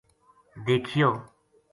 دیکھیو 0.65 1.09